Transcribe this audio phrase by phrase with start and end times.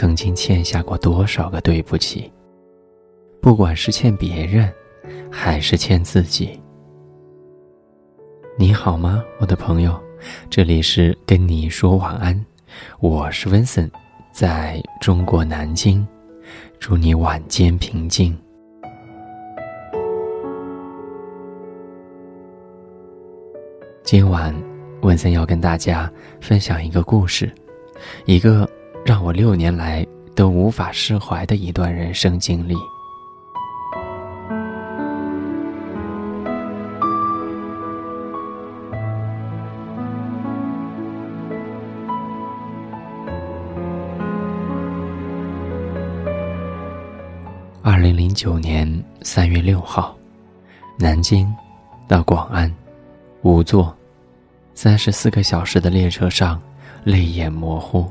[0.00, 2.30] 曾经欠下过多少个对不起？
[3.40, 4.72] 不管是欠别人，
[5.28, 6.56] 还是欠自己。
[8.56, 10.00] 你好吗，我的朋友？
[10.48, 12.46] 这里是跟你说晚安，
[13.00, 13.90] 我是文森，
[14.30, 16.06] 在中国南京，
[16.78, 18.38] 祝你晚间平静。
[24.04, 24.54] 今晚，
[25.00, 26.08] 文森要跟大家
[26.40, 27.50] 分享一个故事，
[28.26, 28.64] 一个。
[29.08, 30.06] 让我六年来
[30.36, 32.74] 都无法释怀的一段人生经历。
[47.80, 48.86] 二零零九年
[49.22, 50.14] 三月六号，
[50.98, 51.50] 南京
[52.06, 52.70] 到广安，
[53.40, 53.96] 五座
[54.74, 56.60] 三十四个小时的列车上，
[57.06, 58.04] 泪眼模糊。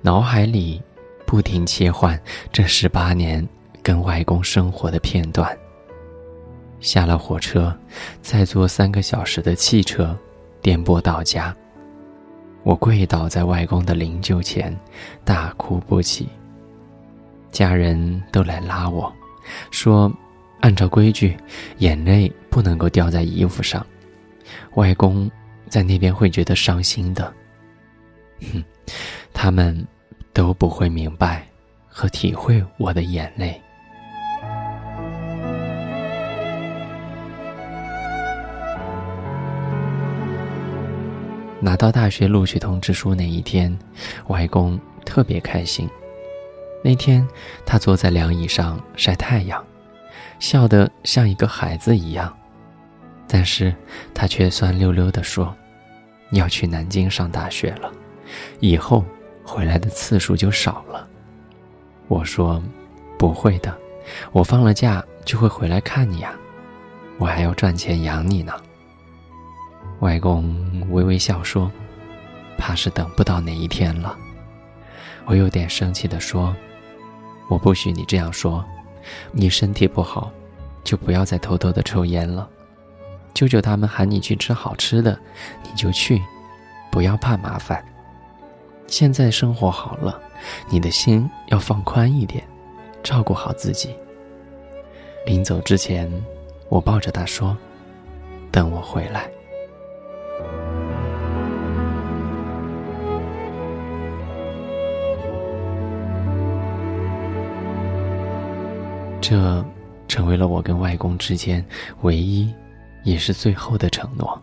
[0.00, 0.80] 脑海里
[1.26, 2.20] 不停切换
[2.52, 3.46] 这十八年
[3.82, 5.56] 跟外公生活的片段。
[6.80, 7.76] 下了火车，
[8.20, 10.16] 再坐三个小时的汽车，
[10.60, 11.54] 颠簸到家，
[12.62, 14.74] 我跪倒在外公的灵柩前，
[15.24, 16.28] 大哭不起。
[17.50, 19.10] 家人都来拉我，
[19.70, 20.12] 说
[20.60, 21.34] 按照规矩，
[21.78, 23.84] 眼泪不能够掉在衣服上，
[24.74, 25.30] 外公
[25.68, 27.32] 在那边会觉得伤心的。
[28.52, 28.62] 哼。
[29.34, 29.86] 他们
[30.32, 31.44] 都不会明白
[31.88, 33.60] 和体会我的眼泪。
[41.60, 43.76] 拿到大学录取通知书那一天，
[44.28, 45.88] 外公特别开心。
[46.82, 47.26] 那天
[47.66, 49.62] 他坐在凉椅上晒太阳，
[50.38, 52.34] 笑得像一个孩子一样，
[53.26, 53.74] 但是
[54.14, 55.54] 他却酸溜溜的说
[56.32, 57.92] ：“要去南京上大学了，
[58.60, 59.04] 以后。”
[59.44, 61.06] 回来的次数就少了。
[62.08, 62.60] 我说
[63.18, 63.76] ：“不会的，
[64.32, 66.34] 我放了假就会回来看你啊，
[67.18, 68.52] 我还要赚钱养你呢。”
[70.00, 70.42] 外公
[70.90, 71.70] 微微笑说
[72.56, 74.16] ：“怕是等不到那一天了。”
[75.26, 76.54] 我有点生气的说
[77.48, 78.64] ：“我不许你这样说，
[79.30, 80.30] 你身体不好，
[80.82, 82.48] 就不要再偷偷的抽烟了。
[83.34, 85.18] 舅舅他们喊你去吃好吃的，
[85.62, 86.22] 你就去，
[86.90, 87.82] 不要怕麻烦。”
[88.96, 90.20] 现在生活好了，
[90.70, 92.46] 你的心要放宽一点，
[93.02, 93.90] 照顾好自己。
[95.26, 96.08] 临走之前，
[96.68, 97.56] 我抱着他说
[98.52, 99.28] ：“等我回来。”
[109.20, 109.66] 这
[110.06, 111.66] 成为了我跟外公之间
[112.02, 112.48] 唯一
[113.02, 114.40] 也是最后的承诺。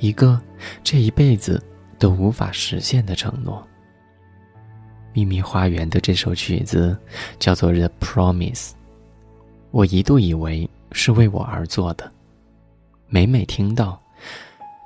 [0.00, 0.38] 一个
[0.84, 1.58] 这一辈子。
[1.98, 3.62] 都无法实现的承诺。
[5.18, 6.96] 《秘密花园》的这首曲子
[7.38, 8.54] 叫做《The Promise》，
[9.70, 12.10] 我一度以为是为我而做的，
[13.08, 14.00] 每每听到，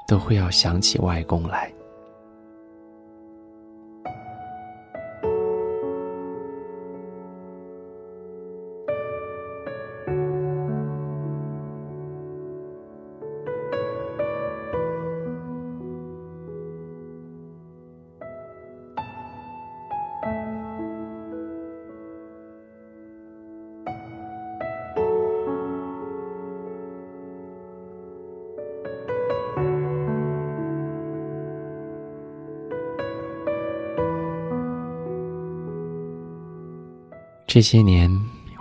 [0.07, 1.71] 都会要想起外公来。
[37.53, 38.09] 这些年，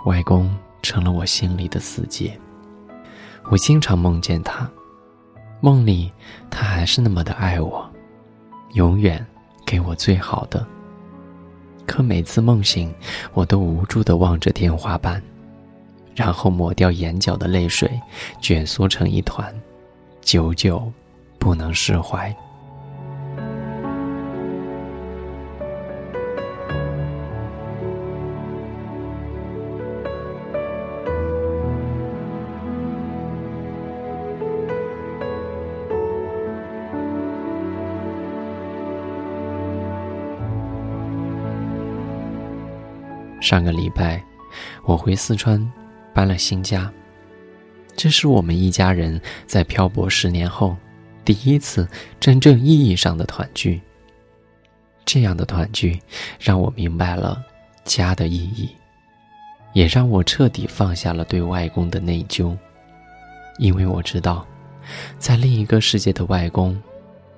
[0.06, 0.52] 外公
[0.82, 2.36] 成了我心里的死结。
[3.44, 4.68] 我经常梦见他，
[5.60, 6.10] 梦里
[6.50, 7.88] 他还是那么的爱我，
[8.72, 9.24] 永远
[9.64, 10.66] 给我最好的。
[11.86, 12.92] 可每次梦醒，
[13.32, 15.22] 我都无助的望着天花板，
[16.16, 17.88] 然后抹掉眼角的泪水，
[18.40, 19.54] 卷缩成一团，
[20.20, 20.92] 久久
[21.38, 22.28] 不能释怀。
[43.50, 44.22] 上个礼拜，
[44.84, 45.60] 我回四川，
[46.14, 46.88] 搬了新家。
[47.96, 50.76] 这是我们一家人在漂泊十年后，
[51.24, 51.84] 第一次
[52.20, 53.80] 真正意义上的团聚。
[55.04, 56.00] 这样的团聚，
[56.38, 57.42] 让我明白了
[57.84, 58.68] 家的意义，
[59.72, 62.56] 也让我彻底放下了对外公的内疚。
[63.58, 64.46] 因为我知道，
[65.18, 66.80] 在另一个世界的外公，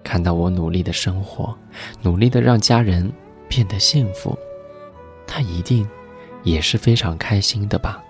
[0.05, 1.56] 看到我努力的生活，
[2.03, 3.11] 努力的让家人
[3.49, 4.38] 变得幸福，
[5.26, 5.88] 他一定。
[6.44, 8.02] 也是非常开心的吧。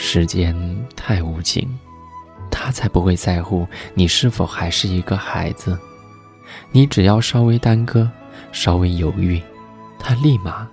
[0.00, 0.56] 时间
[0.96, 1.68] 太无情，
[2.50, 5.78] 他才不会在乎你是否还是一个孩子，
[6.72, 8.10] 你只要稍微耽搁，
[8.50, 9.40] 稍微犹豫，
[9.98, 10.66] 他立马。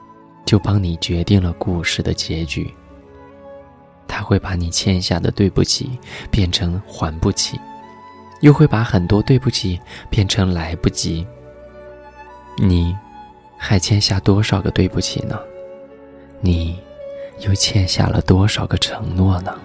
[0.46, 2.72] 就帮你决定了故事的结局。
[4.08, 5.90] 他会把你欠下的对不起
[6.32, 7.60] 变成还不起，
[8.42, 11.26] 又会把很多对不起变成来不及。
[12.58, 12.96] 你，
[13.58, 15.38] 还欠下多少个对不起呢？
[16.40, 16.80] 你，
[17.40, 19.60] 又欠下了多少个承诺呢？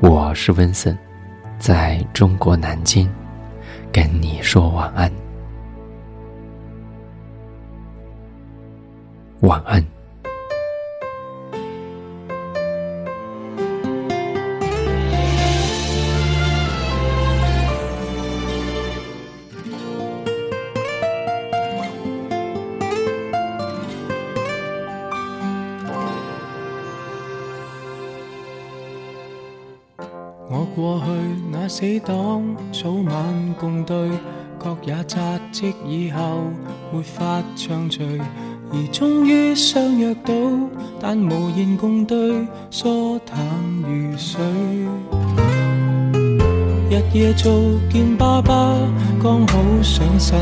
[0.00, 0.96] 我是温森，
[1.58, 3.08] 在中国南京，
[3.92, 5.10] 跟你说晚安。
[9.42, 9.93] 晚安。
[30.84, 31.06] 过去
[31.50, 33.96] 那死党，早晚共对，
[34.58, 35.16] 各也扎
[35.50, 36.42] 职以后，
[36.92, 38.06] 没法畅叙。
[38.70, 40.34] 而终于相约到，
[41.00, 43.34] 但无言共对，疏淡
[43.80, 44.38] 如水。
[46.90, 47.50] 日夜做
[47.90, 48.76] 见爸爸，
[49.22, 50.38] 刚好上身，